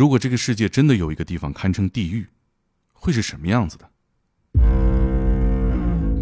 [0.00, 2.26] 如果这个世界真的有一个地方堪称地狱，
[2.94, 3.86] 会是什么样子的？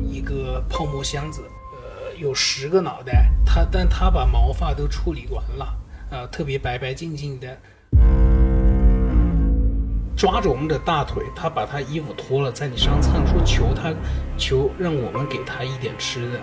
[0.02, 1.43] 一个泡沫箱子，
[1.77, 5.79] 呃，有十个脑袋，他但他把毛发都处理完了，
[6.11, 7.56] 啊，特别白白净净的，
[10.17, 13.95] 抓着我们的大腿，他把他衣服脱了，在你上蹭，说求他，
[14.37, 16.41] 求让我们给他一点吃的。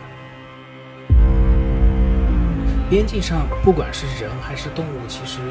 [2.90, 5.42] 边境上，不管是人还是动物，其实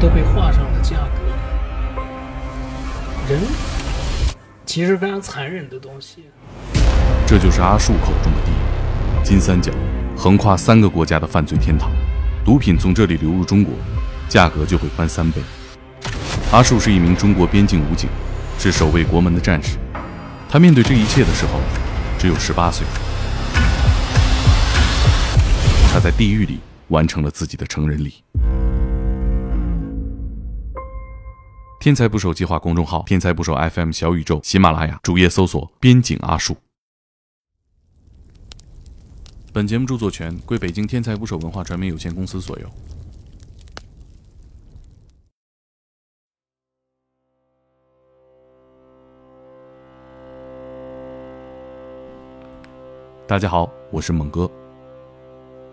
[0.00, 1.20] 都被画上了价格。
[3.28, 3.38] 人
[4.64, 6.24] 其实非常残忍的东西。
[7.26, 8.54] 这就是阿树口中的地狱——
[9.22, 9.70] 金三角，
[10.16, 11.90] 横跨三个国家的犯罪天堂。
[12.44, 13.74] 毒品从这里流入中国，
[14.28, 15.42] 价格就会翻三倍。
[16.50, 18.08] 阿树是一名中国边境武警，
[18.58, 19.76] 是守卫国门的战士。
[20.48, 21.60] 他面对这一切的时候，
[22.18, 22.86] 只有十八岁。
[25.92, 28.24] 他在地狱里完成了自己的成人礼。
[31.80, 36.54] 天才捕手计划公众号、天才捕手 FM 小宇宙、喜马拉雅主页搜索“边境阿树”。
[39.50, 42.70] 本节目著作权归北京天才捕手文化传媒有限公司所有。
[53.26, 54.50] 大家好，我是猛哥。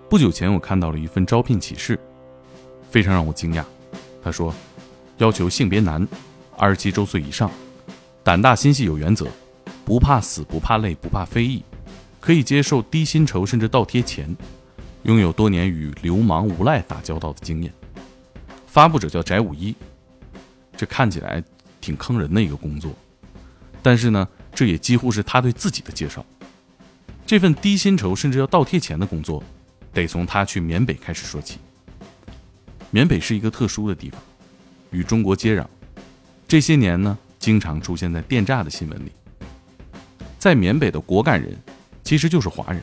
[0.09, 1.99] 不久前，我看到了一份招聘启事，
[2.89, 3.65] 非常让我惊讶。
[4.23, 4.53] 他说，
[5.17, 6.07] 要求性别男，
[6.57, 7.49] 二十七周岁以上，
[8.23, 9.27] 胆大心细有原则，
[9.83, 11.63] 不怕死不怕累不怕非议，
[12.19, 14.35] 可以接受低薪酬甚至倒贴钱，
[15.03, 17.73] 拥有多年与流氓无赖打交道的经验。
[18.67, 19.75] 发布者叫翟五一，
[20.75, 21.43] 这看起来
[21.81, 22.91] 挺坑人的一个工作，
[23.81, 26.25] 但是呢，这也几乎是他对自己的介绍。
[27.25, 29.43] 这份低薪酬甚至要倒贴钱的工作。
[29.93, 31.57] 得从他去缅北开始说起。
[32.91, 34.21] 缅北是一个特殊的地方，
[34.97, 35.63] 与中国接壤。
[36.47, 39.11] 这些年呢，经常出现在电诈的新闻里。
[40.39, 41.55] 在缅北的果敢人，
[42.03, 42.81] 其实就是华人。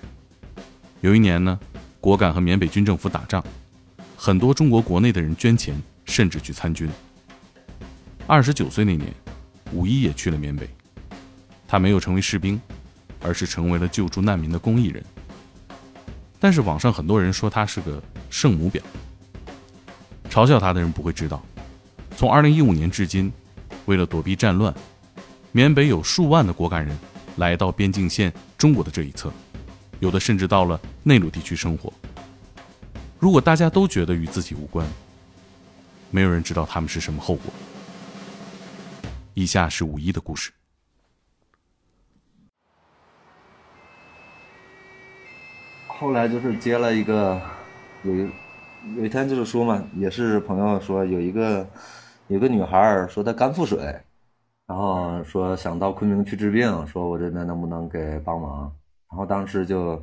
[1.00, 1.58] 有一年呢，
[2.00, 3.44] 果敢和缅北军政府打仗，
[4.16, 6.88] 很多中国国内的人捐钱，甚至去参军。
[8.28, 9.12] 二十九岁那年，
[9.72, 10.68] 五一也去了缅北。
[11.66, 12.60] 他没有成为士兵，
[13.20, 15.02] 而是成为了救助难民的公益人。
[16.38, 18.00] 但是网上很多人说他是个
[18.30, 18.80] 圣母婊，
[20.30, 21.42] 嘲笑他的人不会知道，
[22.16, 23.32] 从二零一五年至今，
[23.86, 24.72] 为了躲避战乱，
[25.52, 26.96] 缅北有数万的果敢人
[27.36, 29.32] 来到边境线中国的这一侧，
[29.98, 31.92] 有的甚至到了内陆地区生活。
[33.18, 34.86] 如果大家都觉得与自己无关，
[36.10, 37.52] 没有人知道他们是什么后果。
[39.34, 40.52] 以下是五一的故事。
[45.88, 47.40] 后来就是接了一个，
[48.04, 48.30] 有一
[48.96, 51.66] 有一天就是说嘛，也是朋友说有一个
[52.28, 53.78] 有个女孩说她肝腹水，
[54.66, 58.72] 然后说想到昆明去治病，说我这边能不能给帮忙？
[59.10, 60.00] 然后当时就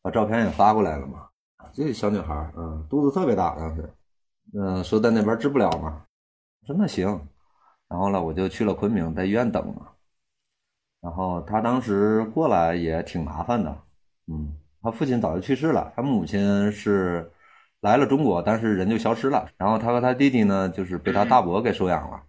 [0.00, 1.28] 把照片也发过来了嘛，
[1.72, 3.90] 这小女孩，嗯，肚子特别大当时，
[4.54, 6.02] 嗯，说在那边治不了嘛，
[6.66, 7.08] 说那行，
[7.88, 9.88] 然后呢我就去了昆明，在医院等嘛，
[11.00, 13.76] 然后她当时过来也挺麻烦的，
[14.26, 14.56] 嗯。
[14.84, 17.30] 他父亲早就去世了，他母亲是
[17.82, 19.44] 来了中国，但是人就消失了。
[19.58, 22.20] 然后他和他弟弟呢，就是被他大伯给收养了，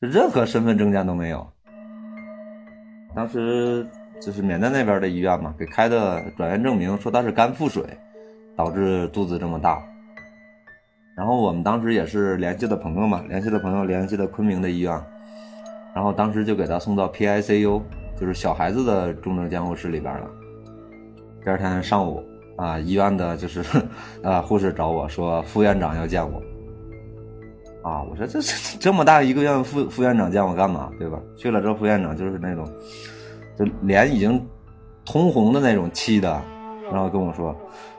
[0.00, 1.44] 就任何身份证件都没有。
[3.12, 3.84] 当时
[4.20, 7.82] 就是缅甸那边的医院嘛，给开的转院证明说他是肝腹水
[8.56, 9.82] 导致肚子这么大。
[11.16, 14.92] 然后我们当时也是联系的朋友嘛，联系的朋友联系的昆明的医院，
[15.92, 17.82] 然后当时就给他送到 PICU，
[18.16, 20.30] 就是小孩子的重症监护室里边了。
[21.42, 22.22] 第二天上午，
[22.56, 23.62] 啊，医院的就是，
[24.22, 26.40] 啊，护士找我说副院长要见我，
[27.82, 31.18] 啊，我说这这这么大一个院副副院长见我干嘛，对吧？
[31.36, 32.64] 去了之后，副院长就是那种，
[33.58, 34.40] 就脸已经
[35.04, 36.40] 通红的那种，气的，
[36.92, 37.52] 然后跟我说，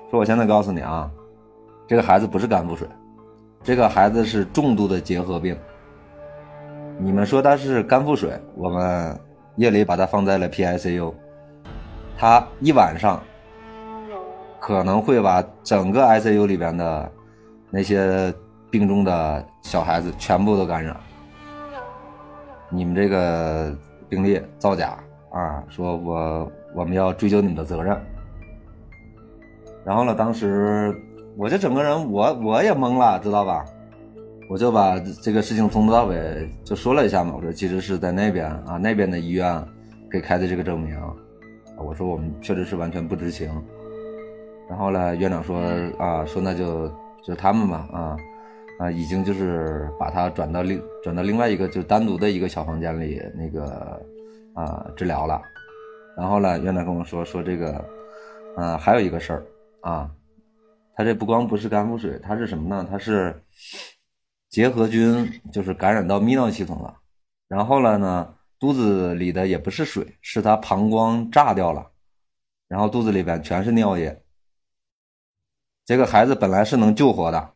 [0.09, 1.11] 说我现在告诉你啊，
[1.85, 2.87] 这个孩子不是肝腹水，
[3.61, 5.57] 这个孩子是重度的结核病。
[6.97, 9.19] 你们说他是肝腹水，我们
[9.57, 11.13] 夜里把他放在了 PICU，
[12.17, 13.21] 他一晚上。
[14.65, 17.11] 可能会把整个 ICU 里边的
[17.69, 18.33] 那些
[18.71, 20.97] 病中的小孩子全部都感染。
[22.71, 23.71] 你们这个
[24.09, 24.97] 病例造假
[25.31, 25.63] 啊！
[25.69, 27.95] 说我我们要追究你们的责任。
[29.85, 30.99] 然后呢，当时
[31.37, 33.63] 我这整个人我我也懵了，知道吧？
[34.49, 37.33] 我就把这个事情从头到尾就说了一下嘛。
[37.35, 39.63] 我说其实是在那边啊，那边的医院
[40.09, 40.99] 给开的这个证明。
[41.77, 43.51] 我说我们确实是完全不知情。
[44.67, 45.59] 然后呢，院长说
[45.99, 46.91] 啊，说那就
[47.23, 48.17] 就他们吧啊，
[48.79, 54.01] 啊，已经就是把他转到另转到另外一个就单独的一个小房间里那个
[54.53, 55.41] 啊治疗了。
[56.17, 57.85] 然后呢，院长跟我说说这个，
[58.55, 59.45] 啊，还有一个事儿
[59.81, 60.09] 啊，
[60.95, 62.87] 他这不光不是肝腹水，他是什么呢？
[62.89, 63.39] 他是
[64.49, 66.95] 结核菌，就是感染到泌尿系统了。
[67.47, 71.85] 然后了呢，肚子里的也不是水，是他膀胱炸掉了，
[72.67, 74.19] 然后肚子里边全是尿液。
[75.85, 77.53] 这个孩子本来是能救活的，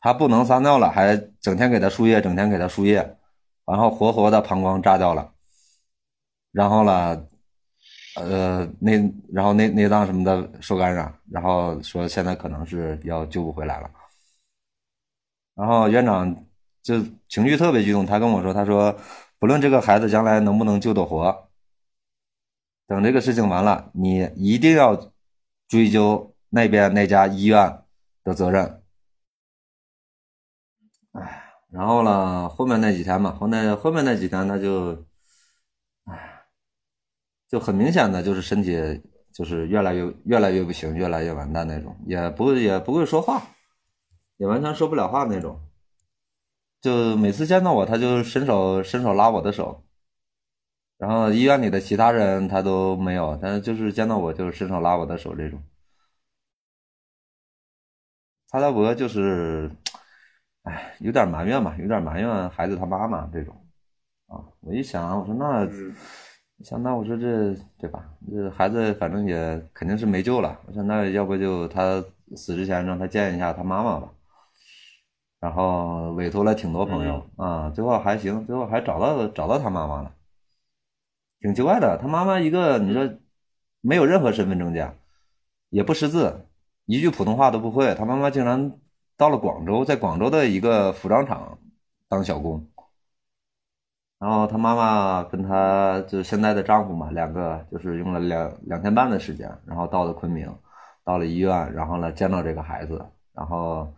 [0.00, 3.16] 他不能撒尿了，还整天给他输液，整天给他输液，
[3.64, 5.32] 然后活活的膀胱炸掉了。
[6.52, 7.26] 然后呢，
[8.16, 8.92] 呃，那
[9.32, 13.90] 然后内内脏什么的受感染，然后说现在可能是要救不回来了。
[15.54, 16.44] 然后院长
[16.82, 18.98] 就情绪特别激动，他跟我说：“他说
[19.38, 21.48] 不论这个孩子将来能不能救得活，
[22.86, 25.12] 等这个事情完了，你一定要
[25.68, 27.82] 追究那边那家医院
[28.24, 28.82] 的责任。”
[31.12, 35.06] 哎，然后呢，后面那几天嘛，后那后面那几天他就，
[36.04, 36.32] 哎。
[37.48, 38.74] 就很明显的就是身体
[39.32, 43.40] 就是越来越越来越不行，越来越完蛋那种，也不也不会说话，
[44.36, 45.60] 也完全说不了话那种。
[46.80, 49.84] 就每次见到我，他就伸手伸手拉我的手，
[50.98, 55.62] 然后医院里的其他人他都没有，但是就是见到我就伸手拉我的手这种。
[58.50, 59.70] 他大伯就是，
[60.62, 63.54] 哎，有点埋怨吧，有点埋怨孩子他妈妈这种。
[64.28, 65.68] 啊，我一想，我说那。
[66.64, 68.02] 想那我说这对吧？
[68.32, 70.58] 这孩子反正也肯定是没救了。
[70.66, 72.02] 我说那要不就他
[72.34, 74.08] 死之前让他见一下他妈妈吧。
[75.38, 80.14] 然后委托了挺多朋友啊，最后还行，最后还找到找到他妈妈了。
[81.40, 83.06] 挺奇怪的，他妈妈一个你说
[83.82, 84.96] 没有任何身份证件，
[85.68, 86.46] 也不识字，
[86.86, 87.94] 一句普通话都不会。
[87.94, 88.72] 他妈妈竟然
[89.16, 91.58] 到了广州，在广州的一个服装厂
[92.08, 92.66] 当小工。
[94.18, 100.50] 然后她妈妈跟她就现在的丈夫嘛，两个就是用了两两天半的时间，然后到了昆明，
[101.04, 103.04] 到了医院，然后呢见到这个孩子，
[103.34, 103.92] 然后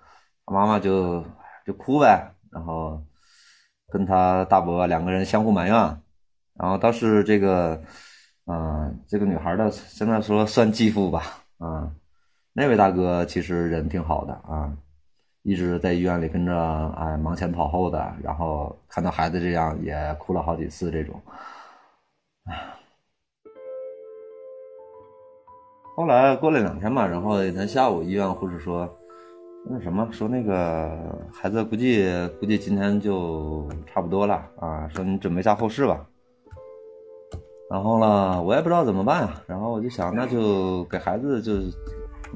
[0.45, 1.25] 她妈妈就
[1.65, 3.01] 就哭呗，然后
[3.89, 5.75] 跟她大伯两个人相互埋怨，
[6.55, 7.81] 然后倒是这个，
[8.47, 11.23] 嗯，这个女孩的现在说算继父吧，
[11.59, 11.93] 啊，
[12.53, 14.73] 那位大哥其实人挺好的啊。
[15.45, 16.53] 一直在医院里跟着，
[16.99, 20.91] 哎，忙前跑后的，然后看到孩子这样，也哭了好几次。
[20.91, 21.19] 这种，
[25.97, 28.87] 后来过了两天吧，然后咱下午医院护士说，
[29.71, 32.05] 那什么，说那个孩子估计
[32.41, 36.05] 估计今天就差不多了啊，说你准备下后事吧。
[37.71, 41.55] 然后呢，我也不知道怎么办啊，然后我就想，那就给孩子就。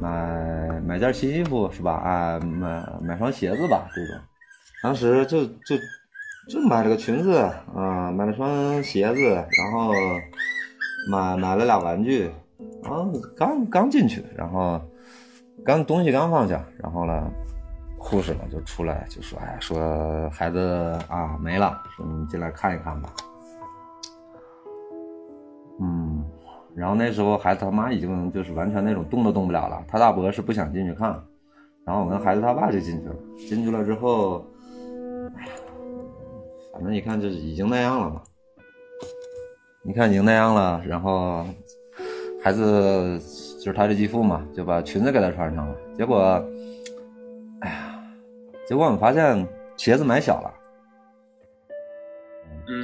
[0.00, 1.92] 买买件新衣服是吧？
[1.92, 4.16] 啊，买买双鞋子吧，这种。
[4.82, 5.76] 当时就就
[6.48, 7.38] 就买了个裙子，
[7.74, 9.92] 啊，买了双鞋子，然后
[11.10, 12.30] 买买了俩玩具，
[12.82, 14.80] 然后刚刚进去，然后
[15.64, 17.30] 刚东西刚放下，然后呢，
[17.98, 23.10] 护士呢就出来就说：“哎，说孩子啊没了，说你进来看一看吧。”
[26.74, 31.22] 然后那时候孩子他妈已经就是完全那种动都动不了了，他大伯是不想进去看，
[31.84, 33.14] 然后我跟孩子他爸就进去了。
[33.36, 34.44] 进去了之后，
[35.36, 35.52] 哎呀，
[36.72, 38.22] 反正一看就是已经那样了嘛。
[39.82, 41.44] 你看已经那样了，然后
[42.42, 43.18] 孩子
[43.58, 45.76] 就是他的继父嘛，就把裙子给他穿上了。
[45.96, 46.42] 结果，
[47.60, 48.02] 哎呀，
[48.66, 49.46] 结果我们发现
[49.76, 50.54] 鞋子买小了。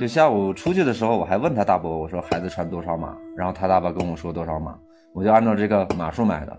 [0.00, 3.16] 就下午出去的时候，我还问他大伯，我说孩子穿多少码？
[3.36, 4.76] 然后他大伯跟我说多少码，
[5.14, 6.58] 我就按照这个码数买的。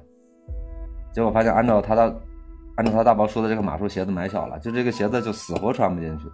[1.11, 2.03] 结果发现按照他大，
[2.77, 6.25] 按照他大伯说的这个码数，鞋子买小了，就这个鞋子就死活穿不进去。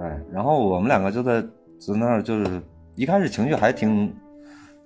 [0.00, 2.60] 哎，然后我们两个就在在那儿，就是
[2.96, 4.12] 一开始情绪还挺，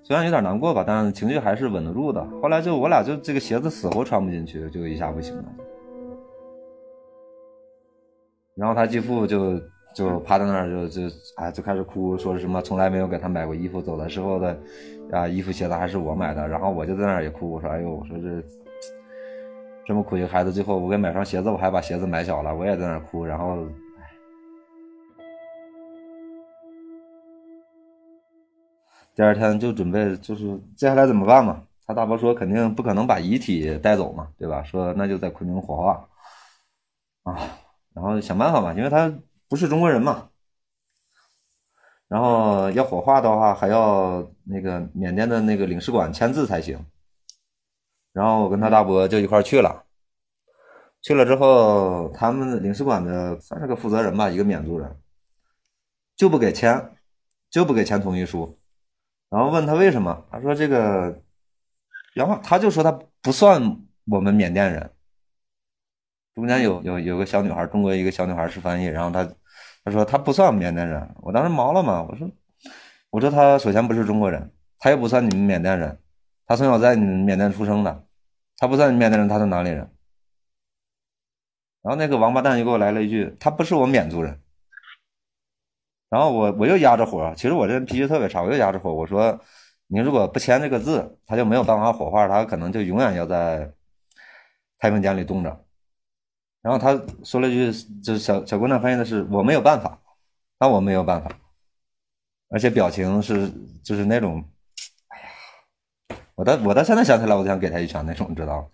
[0.03, 2.23] 虽然有点难过吧，但是情绪还是稳得住的。
[2.43, 5.45] 后来就我俩就这个鞋子死活穿不进去，就一下不行了。
[8.53, 9.59] 然后他继父就。
[9.99, 14.57] 就趴在那儿，就就哎，就开始哭，说什么从来没有给他买过衣服，走的时候的
[15.11, 16.47] 啊衣服鞋子还是我买的。
[16.47, 18.41] 然后我就在那儿也哭，我说哎呦，我说这
[19.85, 23.25] 这么苦一个孩子，最后我给买双鞋子，我还把鞋子买小了，我也在那儿哭。
[23.25, 23.67] 然后
[29.13, 31.61] 第二天就准备就是接下来怎么办嘛？
[31.85, 34.63] 他大伯说肯定不可能把遗体带走嘛，对吧？
[34.63, 36.07] 说那就在昆明火化
[37.23, 37.37] 啊，
[37.93, 39.13] 然后想办法嘛，因为他。
[39.49, 40.29] 不是中国人嘛，
[42.07, 46.85] 然后要火化的话，还要那个缅甸的那个领事馆签字才行。
[48.13, 49.85] 然后我跟他大伯就一块去了，
[51.01, 54.99] 去了之后，他们领事馆的算是个负责人吧，一个缅族人，
[56.15, 56.95] 就不给签，
[57.49, 58.59] 就不给签同意书。
[59.29, 61.21] 然后问他为什么，他说这个，
[62.13, 62.91] 然后他就说他
[63.21, 64.91] 不算我们缅甸人。
[66.35, 69.29] 中间有有有个小女孩，中国一个小女孩是翻译，然后他
[69.83, 71.15] 他说他不算缅甸人。
[71.21, 72.29] 我当时毛了嘛，我说
[73.09, 75.99] 我说他首先不是中国人，他又不算你们缅甸人，
[76.45, 78.05] 他从小在你们缅甸出生的，
[78.57, 79.89] 他不算缅甸人，他是哪里人？
[81.81, 84.41] 然后那个王八蛋又给我来了一句：“他不是我缅族人。”
[86.09, 89.39] 然后我我又压着火，其实我这人脾气特别差，我又压着火，我说
[89.87, 93.71] ：“你如果不签这个字，他就没有办法火化，他可能就永远要在
[94.77, 95.65] 太平间里冻着。”
[96.69, 97.71] 然后他说了一句，
[98.03, 99.97] 就是小小姑娘翻译的是：“我没有办法，
[100.59, 101.31] 那我没有办法。”
[102.51, 103.51] 而且表情是
[103.83, 104.43] 就是那种，
[105.07, 105.25] 哎呀，
[106.35, 108.67] 我到我到现在想起来，我都想给他一拳那种，你知道吗？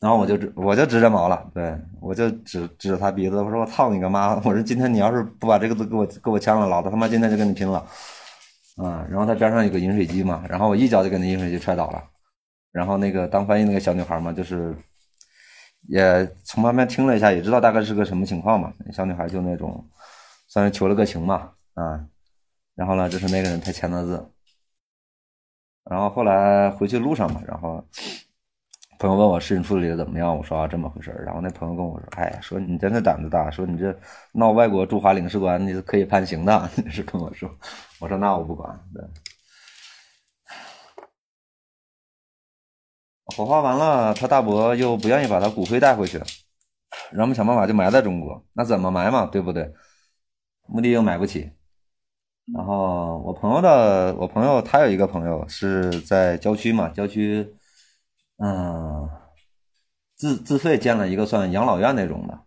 [0.00, 4.34] 然后我就指我就直着毛了，对我就指指着他鼻子，我说我操你个妈！
[4.34, 7.78] 我说今天你要是不把这个字给我给我签了，老子他妈今天就跟你拼了！
[8.78, 12.02] 啊，然后他边上有个饮水机嘛，然后我一脚就给那饮水机踹倒了。
[12.72, 14.76] 然后那个当翻译那个小女孩嘛，就是
[15.88, 18.72] 也从旁边听了一下，也知道大概是个什么情况嘛。
[18.92, 19.84] 小女孩就那种
[20.48, 22.04] 算是求了个情嘛，啊，
[22.74, 24.30] 然后呢，这是那个人他签的字。
[25.84, 27.84] 然后后来回去路上嘛，然后。
[28.98, 33.98] 朋友问我事情处理的怎么样，我说这么回事然后那朋友跟我说，哎，说你真的胆子大，说你这
[34.32, 37.50] 闹外国驻华领事馆你是可以判刑的， 是跟我说。
[37.98, 38.78] 我说那我不管。
[38.92, 39.02] 对，
[43.30, 46.18] 火化完了，他大伯又不愿意把他骨灰带回去，
[47.10, 48.44] 让我们想办法就埋在中国。
[48.52, 49.72] 那怎么埋嘛，对不对？
[50.66, 51.50] 墓地又买不起。
[52.54, 57.54] 然后我朋友的，我朋友他有一个朋友是在郊区嘛，郊区。
[58.42, 59.08] 嗯，
[60.16, 62.38] 自自费建了一个算养老院那种的，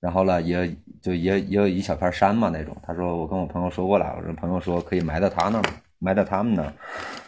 [0.00, 2.76] 然后呢，也就也也有一小片山嘛那种。
[2.82, 5.64] 他说我跟我朋友说过了，我说朋友说可以埋在他那儿，
[5.98, 6.72] 埋在他们那儿。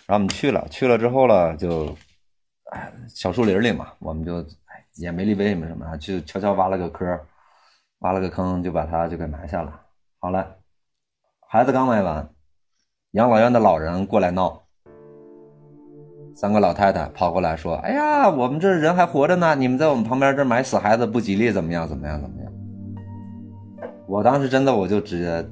[0.06, 1.96] 然后我们去了，去了之后了就，
[3.08, 4.44] 小树林里嘛，我们就
[4.96, 7.18] 也没立碑没什么，就悄悄挖了个坑，
[8.00, 9.80] 挖了个坑就把他就给埋下了。
[10.18, 10.46] 好了，
[11.48, 12.28] 孩子刚埋完，
[13.12, 14.62] 养老院的老人过来闹。
[16.32, 21.86] 三个老太太跑过来说：“哎呀，我们这人还活着呢，你们在我们旁边这埋死孩子不吉利，怎么样？
[21.88, 22.20] 怎么样？
[22.20, 22.52] 怎么样？”
[24.06, 25.50] 我当时真的我就直接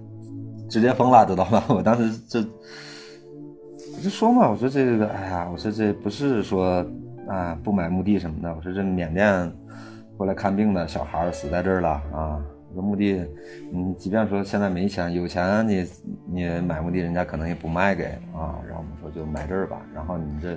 [0.71, 1.63] 直接疯了，知道吗？
[1.69, 6.83] 我当时这我就说嘛，我说这个，哎呀，我说这不是说
[7.29, 9.53] 啊不买墓地什么的，我说这缅甸
[10.17, 12.41] 过来看病的小孩死在这儿了啊。
[12.75, 13.25] 说墓地，
[13.73, 15.87] 你即便说现在没钱，有钱你
[16.27, 18.05] 你买墓地，人家可能也不卖给
[18.35, 18.61] 啊。
[18.69, 19.81] 然后我们说就埋这儿吧。
[19.95, 20.55] 然后你这，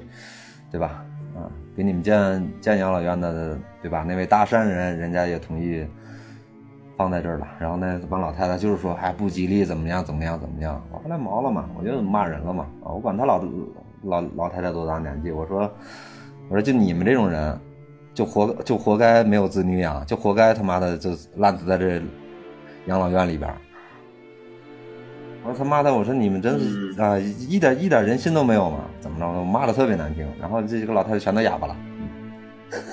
[0.70, 1.06] 对吧？
[1.34, 4.04] 啊，给你们建建养老院的，对吧？
[4.06, 5.88] 那位大善人，人家也同意
[6.98, 7.48] 放在这儿了。
[7.58, 10.04] 然后那帮老太太就是说，哎，不吉利，怎么样？
[10.04, 10.38] 怎么样？
[10.38, 10.84] 怎么样？
[10.92, 12.66] 我后来毛了嘛，我就骂人了嘛。
[12.84, 13.42] 啊，我管他老
[14.04, 15.74] 老老太太多大年纪，我说
[16.52, 17.58] 我说就你们这种人。
[18.14, 22.02] 就活就活该没有子女养，就活该他妈的就烂死在这
[22.88, 23.50] 养老院里边。
[25.46, 28.80] 我说他妈的，我说你们真是啊，一点一点人心都没有吗？
[29.00, 29.26] 怎么着？
[29.26, 31.76] 我骂的特别难听，然后这几个老太太全都哑巴了。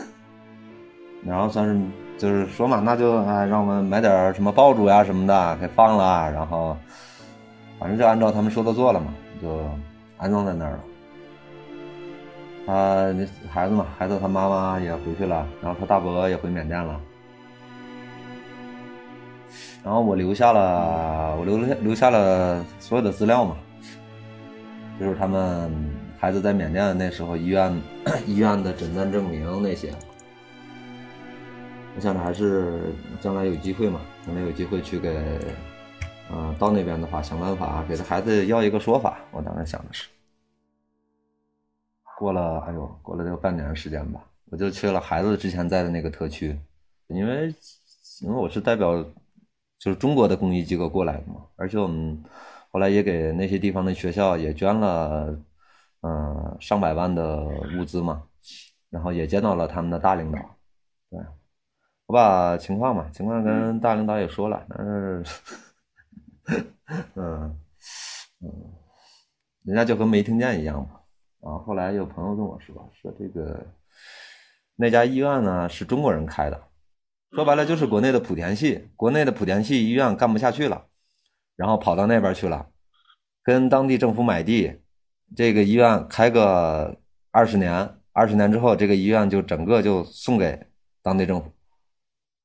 [1.26, 1.80] 然后算是
[2.16, 6.76] 就是说嘛，那就啊，让我们买点什么爆竹呀什么的给放了，然后
[7.80, 9.12] 反正就按照他们说的做了嘛，
[9.42, 9.68] 就
[10.16, 10.80] 安葬在那儿了。
[12.68, 17.00] 他那孩子嘛，孩子他妈妈也回去了，然后他大伯也回缅甸了，
[19.82, 23.56] 然后我留下了，我留了留下了所有的资料嘛，
[25.00, 25.72] 就是他们
[26.18, 27.74] 孩子在缅甸那时候医院
[28.28, 29.90] 医院的诊断证明那些，
[31.96, 35.18] 我想着还是将来有机会嘛，将来有机会去给，
[36.30, 40.06] 嗯，到那边的话想办法给他孩子要一个说法，我当时想的是。
[42.18, 46.58] 过了，哎呦，过了有半年时间吧，我就去了孩子之前在的那个特区，
[47.06, 47.54] 因为
[48.22, 49.00] 因为我是代表
[49.78, 52.20] 就是中国的公益机构过来的嘛，而且我们
[52.72, 55.38] 后来也给那些地方的学校也捐了
[56.00, 57.36] 嗯上百万的
[57.78, 58.24] 物资嘛，
[58.90, 60.38] 然后也见到了他们的大领导，
[61.10, 61.20] 对，
[62.06, 65.24] 我把情况嘛情况跟大领导也说了，但是
[67.14, 67.56] 嗯
[68.40, 68.50] 嗯，
[69.62, 70.97] 人家就跟没听见一样嘛。
[71.40, 73.64] 啊，后来有朋友跟我说，说这个
[74.76, 76.68] 那家医院呢是中国人开的，
[77.30, 80.86] 说白了就是国内的莆田系，国内的莆田系医院干不下去了，
[81.54, 82.68] 然后跑到那边去了，
[83.42, 84.80] 跟当地政府买地，
[85.36, 86.98] 这个医院开个
[87.30, 90.66] 二十年，二十年之后，这个医院就整个就送给
[91.02, 91.52] 当地政府。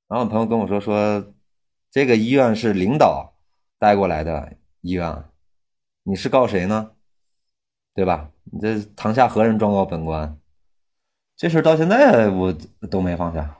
[0.07, 1.33] 然后朋友跟我说说，
[1.89, 3.33] 这个医院是领导
[3.79, 5.23] 带过来的医院，
[6.03, 6.91] 你是告谁呢？
[7.95, 8.29] 对吧？
[8.51, 10.37] 你这堂下何人状告本官？
[11.35, 12.53] 这事到现在我
[12.89, 13.57] 都没放下。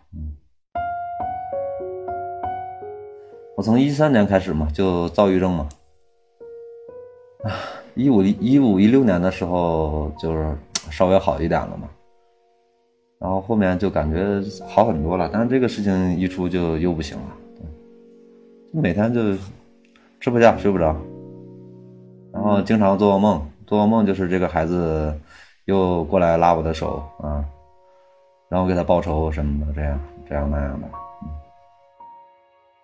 [3.55, 5.69] 我从一三年开始嘛，就躁郁症嘛。
[7.43, 7.51] 啊，
[7.95, 10.55] 一五一五一六年的时候就是
[10.89, 11.89] 稍微好一点了嘛。
[13.19, 17.23] 然后后面就感觉好很多了，但是这个事情一出就又不行了，
[18.71, 19.35] 每天就
[20.19, 20.95] 吃不下睡不着，
[22.33, 23.41] 然后经常做噩梦，
[23.73, 25.19] 做噩梦就是这个孩子
[25.65, 27.43] 又过来拉我的手啊，
[28.49, 29.99] 然后给他报仇什么的，这样
[30.29, 30.87] 这样那样的。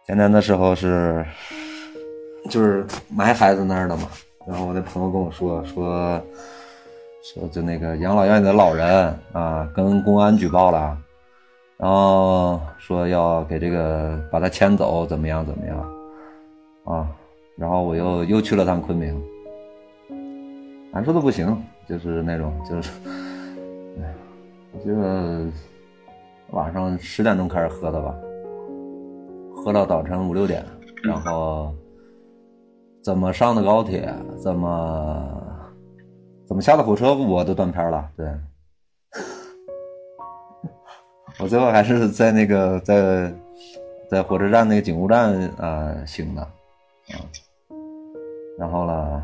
[0.07, 1.23] 前年的时候是
[2.49, 4.07] 就是埋孩子那儿的嘛，
[4.47, 6.19] 然后我那朋友跟我说说。
[7.21, 10.97] 说就那个养老院里的老人啊，跟公安举报了，
[11.77, 15.77] 然后说要给这个把他牵走，怎么样怎么样，
[16.85, 17.07] 啊，
[17.57, 19.21] 然后我又又去了趟昆明，
[20.91, 22.91] 难受的不行，就是那种就是，
[24.01, 24.13] 哎，
[24.73, 25.45] 我记得
[26.51, 28.15] 晚上十点钟开始喝的吧，
[29.55, 30.65] 喝到早晨五六点，
[31.03, 31.71] 然后
[33.03, 35.45] 怎么上的高铁，怎么。
[36.47, 38.27] 怎么下的火车我都断片了，对，
[41.39, 43.31] 我最后还是在那个在
[44.09, 46.49] 在火车站那个警务站啊醒的，啊，
[48.57, 49.23] 然后了，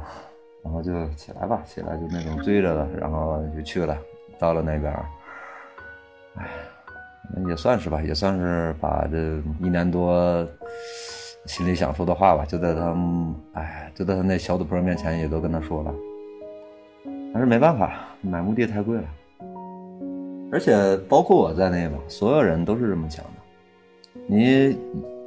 [0.65, 3.95] 然后就起来吧，起来就那种追着的，然后就去了，
[4.39, 4.91] 到了那边，
[6.35, 6.49] 哎，
[7.47, 9.17] 也算是吧，也算是把这
[9.61, 10.45] 一年多
[11.45, 12.97] 心里想说的话吧，就在他
[13.53, 15.93] 哎，就在他那小赌婆面前也都跟他说了。
[17.31, 19.03] 但是没办法，买墓地太贵了，
[20.51, 24.21] 而且包括我在内吧，所有人都是这么想的。
[24.25, 24.75] 你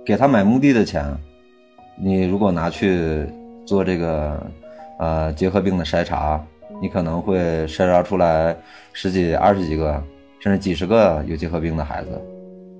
[0.04, 1.04] 给他买墓地的钱，
[1.96, 3.24] 你如果拿去
[3.64, 4.42] 做这个
[4.98, 6.44] 呃结核病的筛查，
[6.82, 8.56] 你可能会筛查出来
[8.92, 10.02] 十几、二十几个，
[10.40, 12.20] 甚至几十个有结核病的孩子。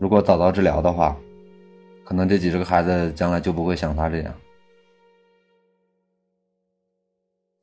[0.01, 1.17] 如果早早治疗的话，
[2.05, 4.35] 可能这几十个孩子将来就不会像他这样。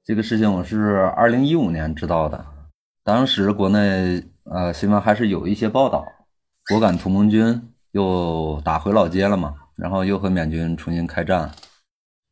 [0.04, 2.46] 这个事情我是二零一五年知道的，
[3.04, 6.06] 当时国内呃新闻还是有一些报道，
[6.70, 7.60] 果敢同盟军
[7.92, 11.50] 又打回老街了嘛，然后又和缅军重新开战，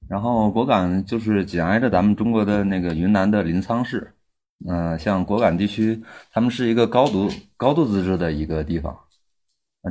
[0.10, 4.14] 然后果敢就是紧挨着咱们中国的那个云南的临沧市，
[4.68, 8.96] 嗯，像果敢地区，他们是一个高度高度自治的一个地方，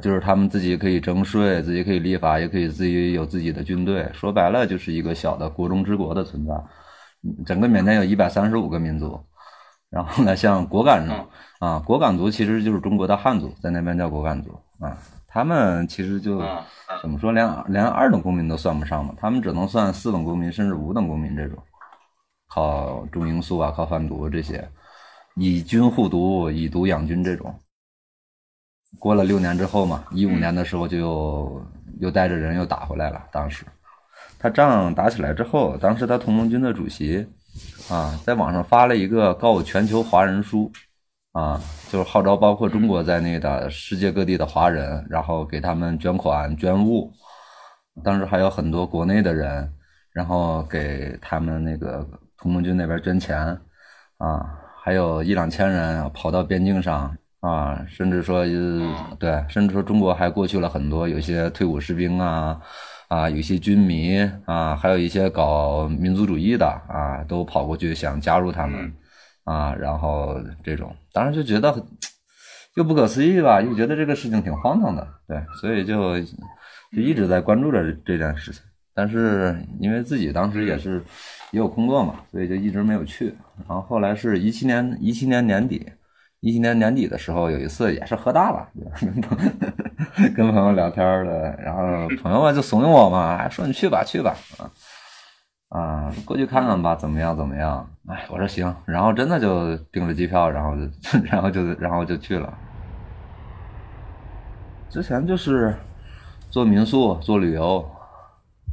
[0.00, 6.54] 就是他们自己可以征税，自己可以立法，也可以自己有自己的军队，说白了就是一个小的国中之国的存在。
[7.44, 9.20] 整个缅甸有一百三十五个民族，
[9.90, 11.06] 然后呢，像果敢
[11.58, 14.96] 啊，果敢族其实就是中国的汉族，在那边叫果敢族啊。
[15.32, 16.42] 他们其实就
[17.00, 21.56] 怎么说，连连二等公民都算不上嘛，他们只能算四等公民，甚至五等公民这种，
[22.48, 24.68] 靠种罂粟啊，靠贩毒这些，
[25.36, 27.58] 以军护毒，以毒养军这种。
[28.98, 31.66] 过了六年之后嘛，一五年的时候就又
[32.00, 33.64] 又带着人又打回来了，当时。
[34.38, 37.26] 他仗打起来之后，当时他同盟军的主席
[37.88, 40.70] 啊，在网上发了一个告全球华人书，
[41.32, 47.10] 啊，就是号召包括中国在内的世界各地的华人，然后给他们捐款捐物。
[48.04, 49.72] 当时还有很多国内的人，
[50.12, 52.06] 然后给他们那个
[52.38, 53.58] 同盟军那边捐钱，
[54.18, 54.46] 啊，
[54.82, 58.44] 还有一两千人跑到边境上啊，甚至说，
[59.18, 62.60] 对，甚至说中国还过去了很多有些退伍士兵啊。
[63.08, 68.90] 啊，有些军迷啊，还有一些搞民族主义的啊，都跑过去想加入他们
[69.44, 71.86] 啊，然后这种当时就觉得
[72.74, 78.62] 又不可思议吧，又觉得这个事情挺荒唐的，对，所以就就一直在关注着这件事情。
[78.94, 81.02] 但是因为自己当时也是
[81.50, 83.34] 也有工作嘛，所以就一直没有去。
[83.66, 85.86] 然后后来是一七年一七年年底。
[86.44, 88.68] 一七年年底的时候，有一次也是喝大了，
[90.34, 94.68] 跟朋友聊天的，然后朋友们就怂恿我嘛，说你去吧，去吧，啊
[95.72, 97.88] 啊，过去看看吧，怎么样，怎么样？
[98.06, 102.52] 哎，我说行，然后真的就订了机票，然后就， 然后就，然后就去了。
[104.90, 105.74] 之前就是
[106.50, 107.88] 做民宿，做旅游，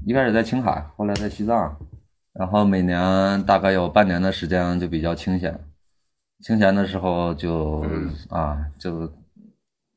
[0.05, 1.77] 一开始在青海，后来在西藏，
[2.33, 5.57] 然后每年大概有半年的时间就比较清闲。
[6.43, 7.85] 清闲的时候就
[8.29, 9.09] 啊，就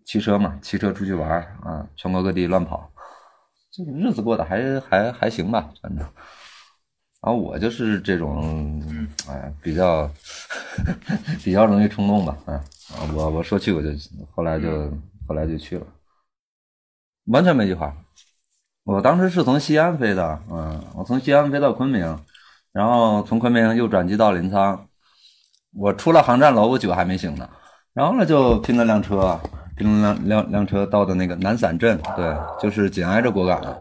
[0.04, 1.28] 骑车嘛，骑车出去玩
[1.64, 2.88] 啊，全国各地乱跑，
[3.72, 6.06] 这个日子过得还还还行吧，反正
[7.22, 8.82] 然后我就是这种，
[9.28, 10.10] 哎，比较
[11.44, 13.88] 比较容易冲动吧，嗯，啊，我我说去我就，
[14.34, 14.90] 后来就
[15.28, 15.86] 后来就去了，
[17.26, 17.94] 完全没计划。
[18.84, 22.18] 我当时是从西安飞的，嗯，我从西安飞到昆明，
[22.72, 24.78] 然后从昆明又转机到临沧。
[25.74, 27.48] 我出了航站楼，我酒还没醒呢，
[27.94, 29.40] 然后呢就拼了辆车，
[29.76, 33.80] 拼了辆辆辆车到的那个南散镇，对，就是紧挨着果敢。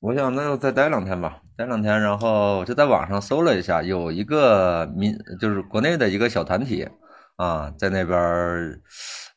[0.00, 6.88] 我想那就再待两天吧，前两天，然后我就在网上搜了一下，有一个民，就是国内的一个小团体
[7.34, 8.80] 啊，在那边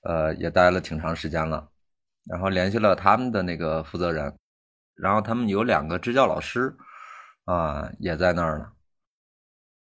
[0.03, 1.67] 呃，也待了挺长时间了，
[2.25, 4.37] 然后联系了他们的那个负责人，
[4.93, 6.75] 然后他们有两个支教老师
[7.45, 8.67] 啊，也在那儿呢，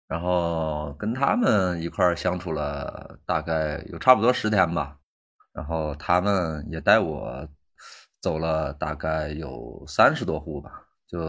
[0.06, 4.96] 然后跟他们一块儿相处了大概有差不多十天吧，
[5.52, 7.48] 然后他们也带我。
[8.20, 11.20] 走了大概有三十多户吧，就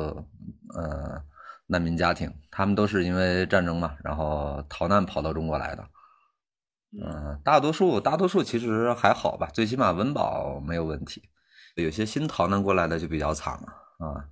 [0.74, 1.22] 呃
[1.68, 5.86] 难民家庭，他们都是因为战争嘛，然后逃难跑到中国来的。
[7.04, 11.22] 嗯，大多数大多数其实还好吧，最起码温饱没有问题。
[11.76, 14.26] 有些新逃难过来的就比较惨了啊。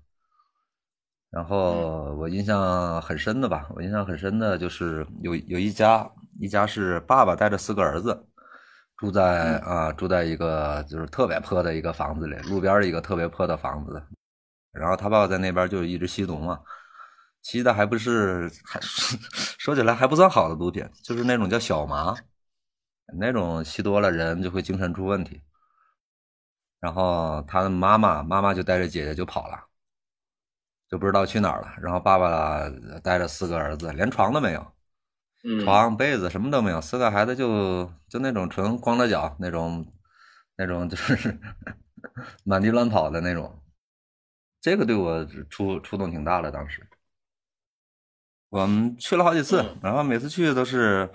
[1.32, 6.10] 然后我印象很深的吧，我印象很深的就是有有一家，
[6.40, 8.28] 一家是爸爸带着四个儿子。
[8.98, 14.04] 住在啊，住在一个就是特别破的一个房子里，路边一个特别破的房子。
[14.72, 16.62] 然后他爸爸在那边就一直吸毒嘛，
[17.42, 18.80] 吸的还不是，还
[19.60, 22.16] 说起来还不算好的毒品，就是那种叫小麻，
[23.20, 25.42] 那种吸多了人就会精神出问题。
[26.80, 29.66] 然后他的妈妈妈妈就带着姐姐就跑了，
[30.90, 31.74] 就不知道去哪儿了。
[31.80, 32.68] 然后爸爸
[33.04, 34.66] 带着四个儿子，连床都没有。
[35.64, 39.86] 床被子什么都没有，四个孩子就就那种纯光着脚那种，
[40.56, 41.40] 那种就是
[42.46, 43.60] 满地乱跑的那种，
[44.62, 46.52] 这个对我触触动挺大的。
[46.52, 46.88] 当时
[48.50, 51.12] 我们去了好几次，然后每次去都是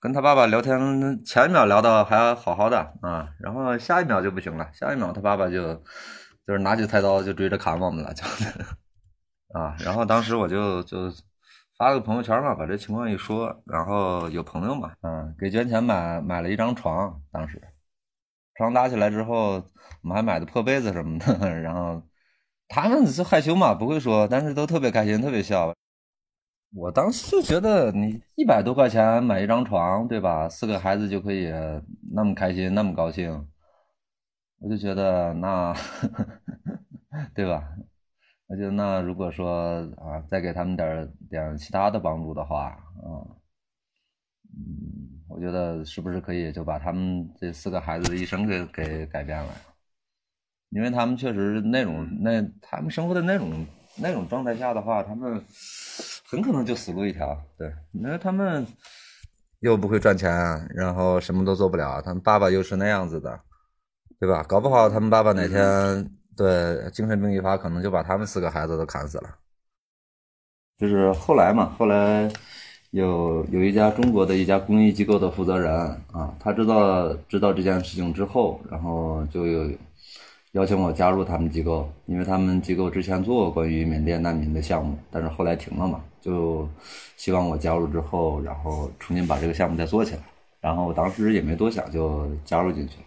[0.00, 5.74] 跟他爸爸聊天，前一秒聊的还好好的啊，然后下一秒就不行了，下一秒他爸爸就
[6.46, 8.24] 就是拿起菜刀就追着砍我们了，就
[9.54, 11.10] 啊，然后当时我就就。
[11.78, 17.62] 发个朋友圈嘛，把这情况一说，然后有朋友嘛，嗯，给捐钱买买了一张床，当时
[18.56, 19.52] 床搭起来之后，
[20.02, 22.02] 我们还买的破被子什么的， 然后
[22.68, 25.74] 他们是害羞嘛，不会说，但是都特别开心，特别笑。
[26.74, 30.46] 我当时就觉得，你一百多块钱买一张床，对吧？
[30.48, 31.50] 四个孩子就可以
[32.12, 33.48] 那么开心，那么高兴，
[34.60, 35.74] 我就觉得那，
[37.34, 37.64] 对吧？
[38.48, 43.24] 我觉得那如果说啊，再给他们点点其他的帮助的话，啊，
[44.54, 49.52] 嗯，我觉得是不是可以就把他们这四个孩子的一生给给改变了？
[50.70, 55.42] 因为他们确实那种那他们生活的那种那种状态下的话，他们
[56.28, 57.36] 很可能就死路一条。
[57.56, 58.66] 对，因为他们
[59.60, 60.30] 又不会赚钱，
[60.74, 63.40] 然后什么都做不了，他们爸爸又是那样子的，
[64.20, 64.42] 对吧？
[64.44, 66.10] 搞不好他们爸爸哪天。
[66.36, 69.28] 对，精神病一发，可能就把他们四个孩子都砍死了。
[70.78, 72.30] 就是后来嘛，后来
[72.92, 75.74] 有有一家中国的一家公益机构的负责人
[76.12, 79.68] 啊，他知道知道这件事情之后，然后就有
[80.52, 86.68] 邀请我加入他们机构，因为他们机构之前做过关于缅甸难民的项目，但是后来停了嘛，就
[87.16, 90.22] 希望我加入之后，然后重新把这个项目再做起来。
[90.60, 93.02] 然后我当时也没多想，就加入进去了。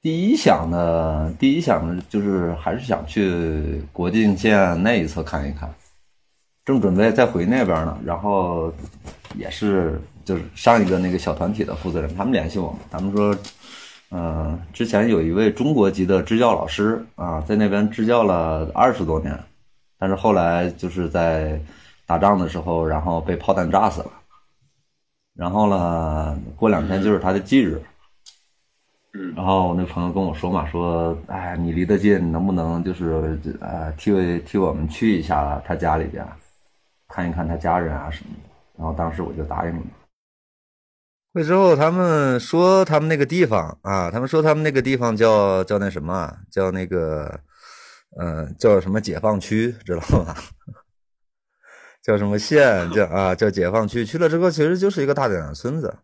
[0.00, 5.68] 第一想的，第一想的就是还是想去国境线那一侧看一看，
[6.64, 7.98] 正准备再回那边呢。
[8.02, 8.72] 然后
[9.36, 13.36] 也是就是上一个那个小团体的负责人，他们联系我，他们说，
[14.10, 19.38] 嗯，之前有一位中国籍的支教老师啊，在那边支教了二十多年，
[19.98, 21.60] 但是后来就是在
[22.06, 24.10] 打仗的时候，然后被炮弹炸死了。
[25.34, 27.80] 然后呢，过两天就是他的忌日。
[29.34, 36.26] 然后我那朋友跟我说嘛，说，哎，你离得近，能不能就是呃替替我们去一下他家里边，
[37.08, 38.50] 看一看他家人啊什么的。
[38.76, 39.82] 然后当时我就答应了。
[41.32, 47.40] 会之后他们说他们那个地方啊，他们说他们那个地方叫叫那什么，叫那个，
[48.18, 50.34] 嗯，叫什么解放区，知道吗？
[52.02, 52.90] 叫什么县？
[52.90, 54.04] 叫啊，叫解放区。
[54.04, 55.98] 去了之后，其实就是一个大点的村子。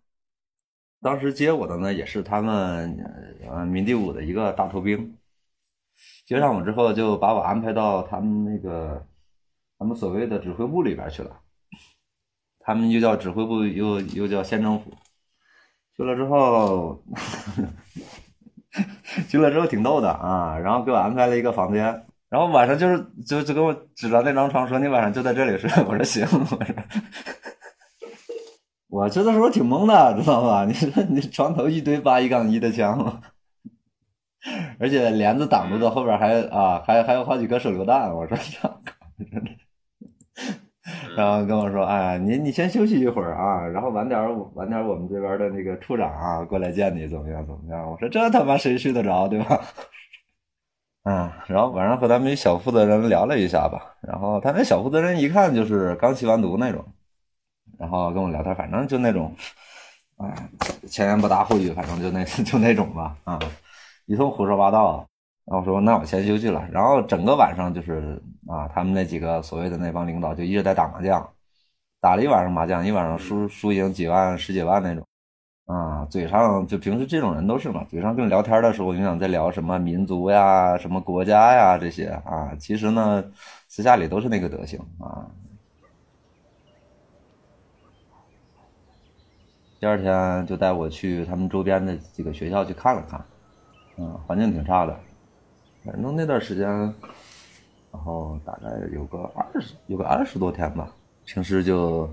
[1.03, 2.97] 当时接我的呢，也是他们
[3.51, 5.17] 呃民地五的一个大头兵。
[6.27, 9.05] 接上我之后，就把我安排到他们那个
[9.79, 11.41] 他们所谓的指挥部里边去了。
[12.61, 14.93] 他们又叫指挥部，又又叫县政府。
[15.97, 17.03] 去了之后，
[19.29, 20.59] 去了之后挺逗的啊。
[20.59, 21.85] 然后给我安排了一个房间，
[22.29, 25.71] 然后晚上就是就就给我指着那张床说：“你晚上就在这里睡。
[25.89, 26.67] ”我说：“行。”我说
[28.89, 30.65] ：“我去的时候挺懵的，知道吧？
[30.69, 33.23] 你说你床头一堆八一杠一的枪，
[34.79, 38.15] 而且帘子挡住的，后边还啊还还有好几颗手榴弹。
[38.15, 38.81] 我说： “操！”
[41.17, 44.21] 然后跟我说：“哎，你你先休息一会儿啊，然后晚点
[44.55, 49.61] 晚点我们这边的那个处长啊过来见你，怎么样怎么样？”我说：“这他妈谁睡得着，对吧？”
[51.09, 56.85] 嗯，然后晚上和他们小负责人聊了一下吧，然后他那小负责人一看就是刚吸完毒那种，
[57.79, 59.35] 然后跟我聊天，反正就那种，
[60.19, 60.35] 哎，
[60.87, 63.39] 前言不搭后语，反正就那 就那种吧，啊，
[64.07, 65.07] 一通胡说八道。
[65.49, 71.29] 然后说那我先休息了，然后整个晚上就是啊，他们那几个所谓的那帮领导就一直在打麻将，
[72.01, 75.05] 打了一晚上麻将，一晚上输输赢几万十几万那种。
[75.67, 83.25] 啊，嘴上就平时这种人都是嘛，嘴上跟你聊天的时候，你想在聊什么民族呀、什么国家呀这些啊，其实呢，
[83.67, 85.27] 私下里都是那个德行啊。
[89.81, 93.25] 第二天就带我去他们周边的几个学校去看了看，
[93.97, 94.97] 嗯，环境挺差的，
[95.85, 96.95] 反正那段时间，
[97.97, 100.93] 然后大概有个二十有个二十多天吧，
[101.25, 102.09] 平时就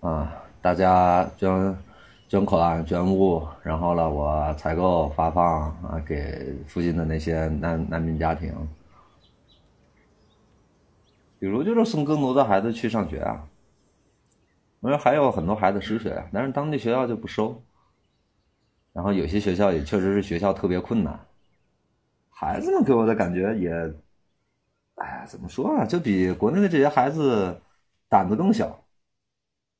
[0.00, 1.76] 啊，大家捐。
[2.28, 8.52] 捐款捐物，然后呢，我采购发放啊，给附近的那些难难民家庭。
[11.38, 13.48] 比如就是送更多的孩子去上学啊，
[14.80, 17.58] 因为还有很多孩子失学，但是当地学校就不收。
[18.92, 21.18] 然后有些学校也确实是学校特别困难，
[22.28, 23.70] 孩子们给我的感觉也，
[24.98, 27.60] 哎，怎么说啊，就比国内的这些孩子
[28.08, 28.84] 胆子更小。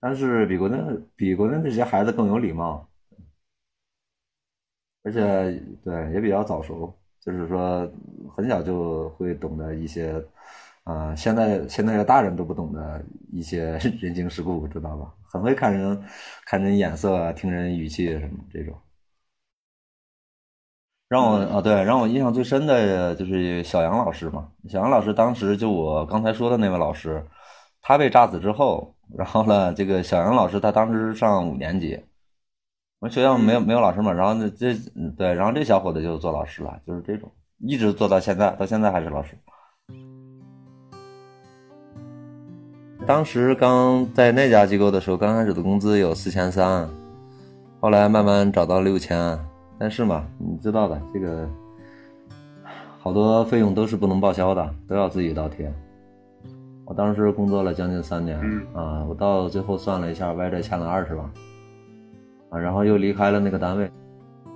[0.00, 0.78] 但是比国内
[1.16, 2.88] 比国内的这些孩子更有礼貌，
[5.02, 7.90] 而且对也比较早熟，就是说
[8.36, 10.24] 很小就会懂得一些，
[10.84, 15.12] 啊，现在现在的大人都不懂的一些人情世故，知道吧？
[15.24, 16.00] 很会看人
[16.46, 18.74] 看人眼色，听人语气什么这种。
[21.08, 24.48] 让我啊，对，让我印象最深的就是小杨老师嘛。
[24.68, 27.24] 小杨老师当时就我刚才说的那位老师，
[27.80, 28.94] 他被炸死之后。
[29.16, 31.98] 然后呢，这个小杨老师他当时上五年级，
[33.00, 34.74] 我们学校没有没有老师嘛，然后呢这
[35.16, 39.30] 对，然后这小伙子就做老师了，就是这种，一直做到现在，到现在还是老师。
[43.06, 46.86] 当时刚在那家机构的时候，刚开始的工资有四千三，
[47.80, 49.38] 后来慢慢涨到六千，
[49.78, 51.48] 但是嘛，你知道的，这个
[52.98, 55.72] 好多费用都是不能报销的，都要自己倒贴。
[56.84, 58.38] 我当时工作了将近三年，
[58.72, 61.30] 啊，我到最后算了一下，歪着欠了二十万，
[62.50, 63.90] 啊，然后又离开了那个单位，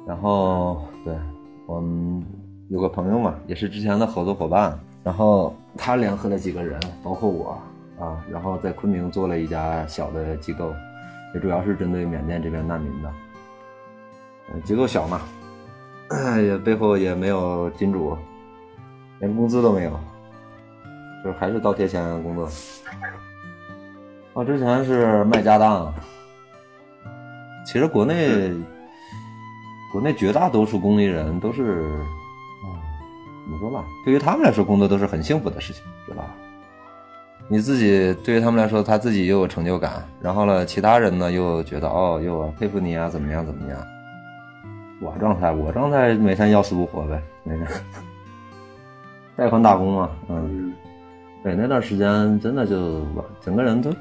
[0.07, 1.15] 然后对
[1.67, 2.25] 我们
[2.69, 7.59] 有个朋友嘛，也是之前的合作伙伴，然后他联合了几个人，包括我，
[8.03, 10.73] 啊，然后在昆明做了一家小的机构，
[11.35, 13.11] 也主要是针对缅甸这边难民的，
[14.65, 15.23] 机构小嘛，
[16.41, 18.17] 也背后也没有金主，
[19.19, 19.99] 连工资都没有。
[21.25, 22.49] 就是还是倒贴钱工作。
[24.33, 25.95] 我之前是卖家当。
[27.65, 28.53] 其实国内，
[29.93, 31.89] 国内绝大多数工艺人都是，
[33.45, 33.85] 怎么说吧？
[34.05, 36.35] 对于他们来说，工作都是很幸福的事情，知道吧？
[37.47, 43.79] 你自己对于他们来说，他自己又有成就感，然后呢，其他人呢又觉得哦，又佩服你啊，怎么样怎么样？
[45.03, 47.67] 我状态，我状态每天要死不活呗，每天
[49.37, 50.73] 贷款打工嘛，嗯。
[51.43, 53.05] 对，那段时间真的就
[53.41, 53.93] 整个人都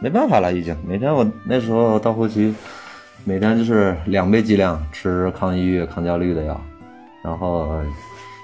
[0.00, 2.54] 没办法了，已经每天我那时候到后期，
[3.24, 6.60] 每天就是两倍剂量吃抗抑郁、抗焦虑的药，
[7.24, 7.80] 然后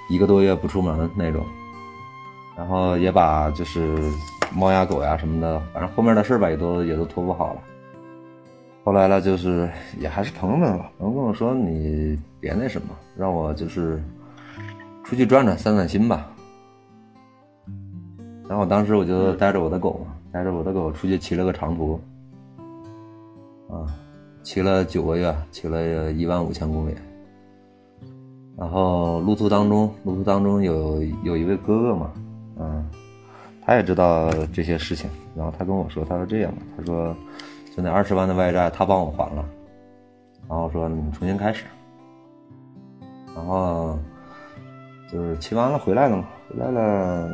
[0.09, 1.44] 一个多月不出门那种，
[2.57, 3.94] 然后也把就是
[4.54, 7.61] 猫呀狗呀什么的，反正后面的事吧也都也都拖不好了。
[8.88, 9.68] 后来呢，就是
[10.01, 14.03] 也还是朋友们吧，朋友跟我说你别那什么，让我就是
[15.05, 16.33] 出去转转散散心吧。
[18.48, 22.01] 然后当时我就带着我的狗嘛，带着我的狗出去骑了个长途，
[23.68, 23.85] 啊，
[24.42, 26.94] 骑了九个月，骑了一万五千公里。
[28.57, 32.11] 然后路途当中，路途当中有有一位哥哥嘛，
[32.59, 32.88] 嗯，
[33.61, 37.14] 他也知道这些事情，然后他跟我说，他说这样，他说
[37.81, 39.45] 那二十万的外债他帮我还了，
[40.49, 41.64] 然后说你重新开始，
[43.35, 43.99] 然后
[45.11, 47.29] 就是骑完了回来了嘛，回来了。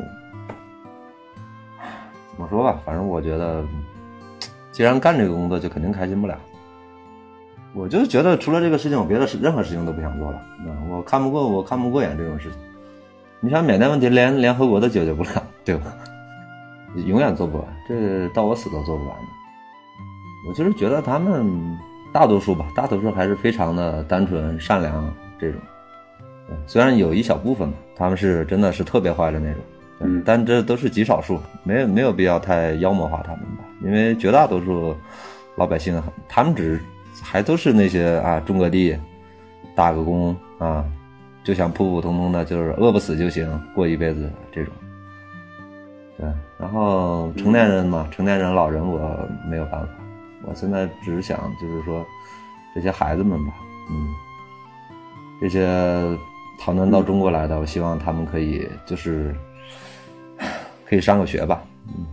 [2.37, 3.65] 怎么说吧，反正我觉得，
[4.73, 6.37] 既然干这个工作，就肯定开心不了。
[7.73, 10.43] 我就觉得除了这个事情，我别的事任何事情都不想做了。
[10.91, 12.59] 我看不过，我看不过眼这种事情。
[13.41, 15.31] 你想缅甸问题连联合国都解决不了，
[15.65, 15.95] 对吧？
[17.07, 19.17] 永远做不完，这到我死都做不完。
[20.47, 21.79] 我就是觉得他们
[22.13, 25.61] 大多数吧，大多数还是非常的单纯善良这种。
[26.67, 29.63] 虽然有一小部分吧，他们是真的是特别坏的那种，
[30.01, 34.95] 嗯但这都是极少数，没有没有必要太妖魔化他们吧，因为绝大多数
[35.57, 36.79] 老百姓，他们只
[37.23, 38.95] 还都是那些啊种个地，
[39.75, 40.85] 打个工啊，
[41.43, 44.73] 就想普普通通的，就是饿不死就行，过一辈子这种。
[46.19, 46.29] 对，
[46.59, 49.89] 然后成年人嘛，成年人老人我没有办法，
[50.47, 52.05] 我现在只是想就是说
[52.75, 53.55] 这些孩子们吧，
[53.91, 54.09] 嗯，
[55.41, 55.67] 这些
[56.61, 59.35] 逃难到中国来的，我希望他们可以就是
[60.85, 62.07] 可以上个学吧，嗯，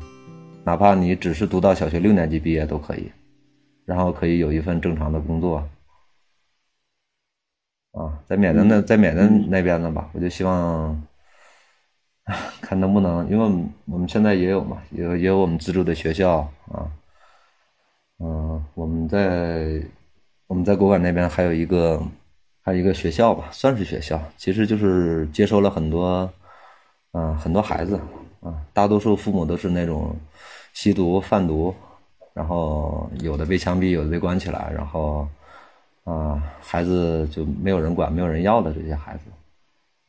[0.64, 3.12] 哪怕你只是读到小学六年级毕业都可以，
[3.86, 5.68] 然后可以有一份正常的工作。
[7.94, 11.04] 啊，在缅甸那，在缅甸那边的吧，我就希望，
[12.62, 16.38] 看能不能，因为我们现在也有嘛，也有也有我们资助的学校
[16.72, 16.88] 啊，
[18.22, 19.82] 嗯、我们在
[20.48, 22.02] 我们在国馆那边还有一个
[22.62, 26.30] 还有一个学校吧，算是学校，其实就是接收了很多，
[27.12, 28.00] 啊、很多孩子
[28.42, 30.16] 啊，大多数父母都是那种
[30.74, 31.74] 吸毒贩毒，
[32.34, 35.28] 然后有的被枪毙，有的被关起来，然后。
[36.04, 39.26] 啊，孩子就没有人管，没有人要的这些孩子，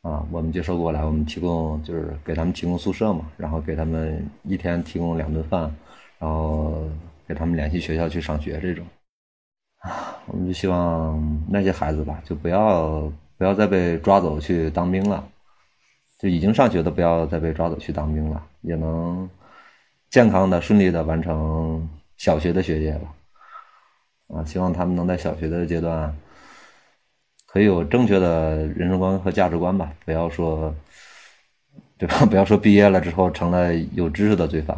[0.01, 5.71] 啊，我们接收过来，我们提供就是给他们提供宿舍嘛，然后给他们一天提供两顿饭，
[6.17, 6.81] 然后
[7.27, 8.85] 给他们联系学校去上学这种，
[9.79, 15.23] 啊，我们就希望那些孩子吧，就不要不要再被抓走去当兵了，
[16.19, 19.29] 就已经上学的不要再被抓走去当兵了，也能
[20.09, 23.13] 健康的顺利的完成小学的学业吧。
[24.27, 26.15] 啊，希望他们能在小学的阶段，
[27.45, 30.73] 可以有正确的人生观和价值观吧，不要说，
[31.97, 32.25] 对吧？
[32.25, 34.75] 不要说毕业了之后成了有知识的罪犯。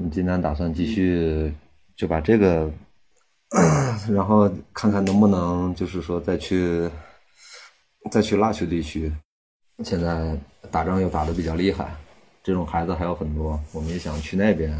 [0.00, 1.52] 啊，我们今天打算继续
[1.94, 2.70] 就把这个，
[4.10, 6.88] 然后看看能不能就是说再去，
[8.10, 9.12] 再去腊戌地区，
[9.84, 10.34] 现在
[10.70, 11.94] 打仗又打得比较厉害，
[12.42, 14.72] 这种孩子还有很多，我们也想去那边。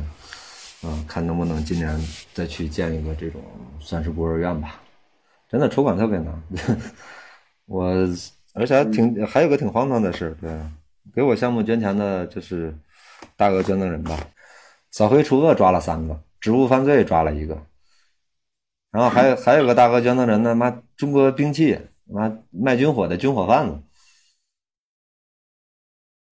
[0.83, 1.94] 嗯，看能不能今年
[2.33, 3.42] 再去建一个这种
[3.80, 4.80] 算是孤儿院吧。
[5.50, 6.42] 真的筹款特别难，
[7.66, 7.85] 我
[8.54, 10.50] 而且还挺还有个挺荒唐的事，对，
[11.14, 12.74] 给我项目捐钱的就是
[13.37, 14.18] 大额捐赠人吧，
[14.90, 17.66] 扫黑除恶抓了三个，职务犯罪抓了一个，
[18.90, 23.83] 然后还有还有个大哥捐赠人呢，妈中国兵器，妈卖军火的军火贩子，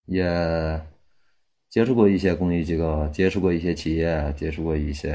[0.07, 0.88] 也。
[1.71, 5.12] 接触过一些公益机构，接触过一些企业，接触过一些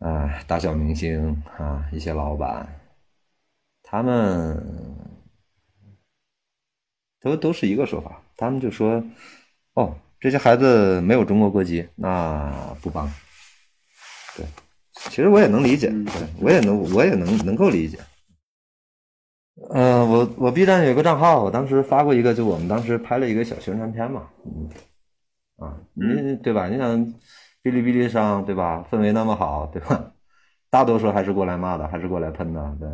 [0.00, 2.68] 啊大小明星啊一些老板，
[3.80, 4.60] 他们
[7.20, 9.00] 都都是一个说法，他们就说
[9.74, 12.50] 哦这些孩子没有中国国籍，那
[12.82, 13.10] 不帮。
[14.36, 14.46] 对，
[14.94, 17.98] 其实我也能理解，对我也能我也能能够理解。
[19.70, 24.68] 嗯、呃，我我 B 站有个账号，我当时发过一个，就我们当时拍了一个小宣传片嘛，嗯。
[25.56, 26.68] 啊，你对吧？
[26.68, 26.96] 你想，
[27.64, 28.86] 哔哩哔哩上对吧？
[28.88, 30.12] 氛围那么好，对吧？
[30.70, 32.88] 大多数还是过来骂的，还是过来喷的，对。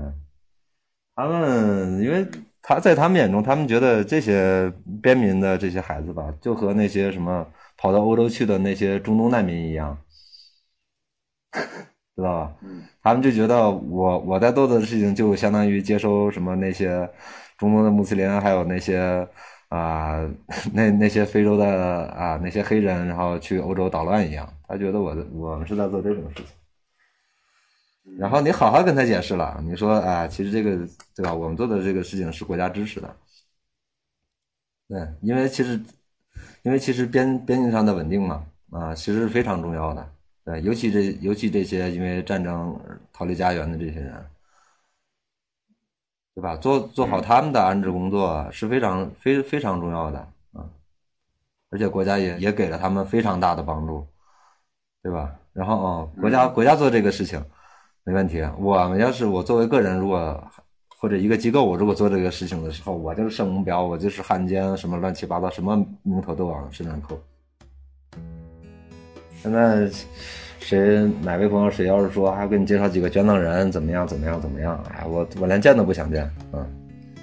[1.15, 2.27] 他们因为
[2.67, 4.73] 他在他们眼中，他们觉得这些
[5.03, 7.47] 边民的这些孩子吧，就和那些什么
[7.77, 9.97] 跑到欧洲去的那些中东难民一样，
[12.17, 12.57] 知道吧？
[13.03, 17.09] 他们就觉得我我在做的事情就相当于接收什么那些
[17.59, 19.29] 中东的穆斯林，还有那些。
[19.71, 20.21] 啊，
[20.73, 21.67] 那那些非洲的
[22.11, 26.47] 啊，那些黑人，然后去欧洲捣乱一样，他觉得我我们是在做这种事情。
[28.19, 30.77] 然后你好好跟他解释了，你说啊，其实这个
[31.15, 31.35] 对吧？
[31.35, 33.17] 我们做的这个事情是国家支持的，
[34.89, 35.81] 对，因为其实
[36.63, 40.09] 因为其实边边境上的稳定嘛，啊，其实是非常重要的，
[40.45, 42.79] 对，尤其这尤其这些因为战争
[43.13, 44.25] 逃离家园的这些人。
[46.37, 46.57] 对吧？
[46.57, 50.19] 做做好他们的安置工作是非常非非常重要的
[50.53, 50.67] 啊，
[51.71, 54.05] 而且国家也也给了他们非常大的帮助，
[55.01, 55.33] 对吧？
[55.53, 57.41] 然后哦，国家国家做这个事情
[58.05, 58.43] 没问题。
[58.59, 60.43] 我们要是我作为个人，如果
[60.97, 67.19] 或者一个机构，我如果做这个事情的时候，我就是圣目标，我就是汉奸，什么乱七八糟，什么名头都往身上扣。
[69.43, 69.91] 现在。
[70.61, 74.83] 谁哪位朋友谁要是说还给你介绍几个捐赠人怎么样怎么样怎么样？
[74.89, 76.67] 哎，我我连见都不想见，嗯，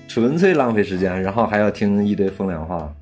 [0.08, 2.94] 纯粹浪费时间，然后还要听一堆风凉话，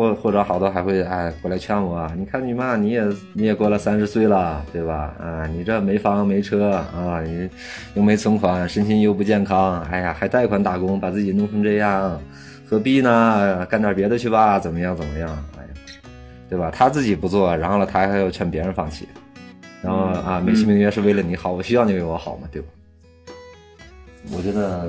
[0.00, 5.14] 或或者好多还会哎过来劝我，你看你嘛，你也你也过了三十岁了，对吧？
[5.20, 7.46] 啊，你这没房没车啊，你
[7.92, 12.18] 又没存款，身心又不健康，哎呀，还贷款打工，把自己弄成这样，
[12.66, 13.66] 何必呢？
[13.66, 15.28] 干点别的去吧，怎么样怎么样？
[15.58, 15.68] 哎呀，
[16.48, 16.70] 对吧？
[16.74, 19.06] 他自己不做，然后呢，他还要劝别人放弃，
[19.82, 22.68] 然后啊，美其名曰是为了你好，我需要你为我好嘛，对吧？
[24.32, 24.86] 我觉得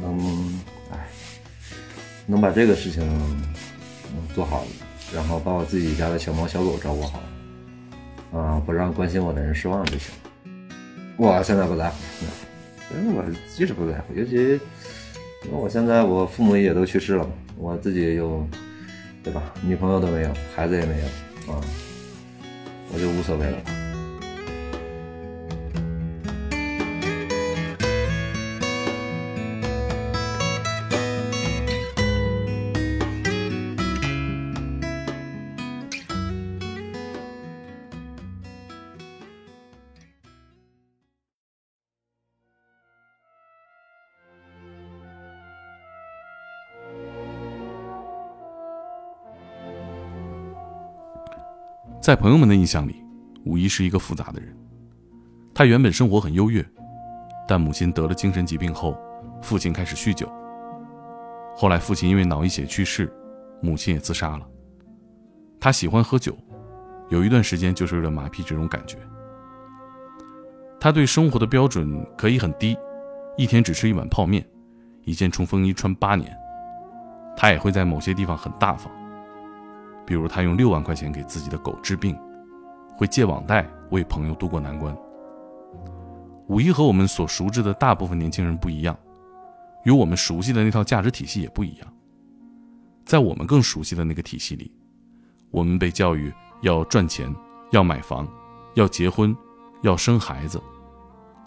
[0.00, 1.08] 能，哎，
[2.24, 3.02] 能把这个事情。
[4.34, 4.64] 做好，
[5.14, 7.20] 然后把我自己家的小猫小狗照顾好，
[8.38, 10.12] 啊，不让关心我的人失望就行。
[11.16, 11.96] 我现在不在乎，
[12.96, 18.46] 因为我即使不在乎，尤其因为我现在我父母也都去世了，我自己有，
[19.22, 19.42] 对吧？
[19.62, 21.60] 女朋友都没有，孩子也没有，啊，
[22.92, 23.58] 我就无所谓了。
[52.14, 52.94] 在朋友们的印象里，
[53.44, 54.56] 五一是一个复杂的人。
[55.52, 56.64] 他原本生活很优越，
[57.48, 58.96] 但母亲得了精神疾病后，
[59.42, 60.32] 父亲开始酗酒。
[61.56, 63.12] 后来父亲因为脑溢血去世，
[63.60, 64.46] 母亲也自杀了。
[65.58, 66.38] 他喜欢喝酒，
[67.08, 68.96] 有一段时间就是为了麻痹这种感觉。
[70.78, 72.78] 他对生活的标准可以很低，
[73.36, 74.46] 一天只吃一碗泡面，
[75.02, 76.32] 一件冲锋衣穿八年。
[77.36, 78.88] 他也会在某些地方很大方。
[80.06, 82.16] 比如，他用六万块钱给自己的狗治病，
[82.96, 84.96] 会借网贷为朋友渡过难关。
[86.48, 88.94] 五一和我们所熟知的大部分年轻人不一样，
[89.84, 91.88] 与我们熟悉的那套价值体系也不一样。
[93.04, 94.70] 在我们更熟悉的那个体系里，
[95.50, 96.32] 我们被教育
[96.62, 97.34] 要赚钱、
[97.70, 98.28] 要买房、
[98.74, 99.34] 要结婚、
[99.82, 100.62] 要生孩子、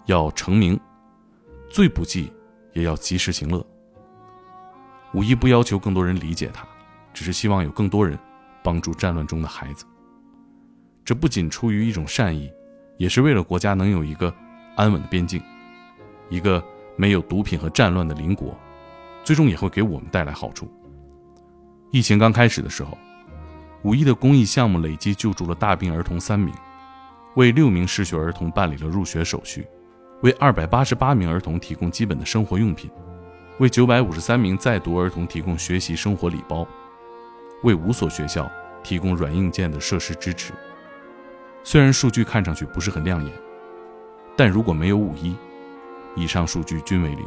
[0.06, 0.78] 要成名，
[1.68, 2.32] 最不济
[2.72, 3.64] 也要及时行乐。
[5.14, 6.66] 五一不要求更多人理解他，
[7.14, 8.18] 只是希望有更多人。
[8.68, 9.86] 帮助战乱中的孩子，
[11.02, 12.52] 这不仅出于一种善意，
[12.98, 14.30] 也是为了国家能有一个
[14.76, 15.42] 安稳的边境，
[16.28, 16.62] 一个
[16.94, 18.54] 没有毒品和战乱的邻国，
[19.24, 20.70] 最终也会给我们带来好处。
[21.90, 22.98] 疫情刚开始的时候，
[23.84, 26.54] 五一的公益项目累计救助了大病儿童三名，
[27.36, 29.66] 为六名失学儿童办理了入学手续，
[30.20, 32.90] 为二百八十八名儿童提供基本的生活用品，
[33.60, 36.68] 为九百五十三名在读儿童提供学习生活礼包。
[37.64, 38.48] 为五所学校
[38.82, 40.52] 提供软硬件的设施支持。
[41.62, 43.32] 虽然数据看上去不是很亮眼，
[44.36, 45.36] 但如果没有五一，
[46.16, 47.26] 以上数据均为零。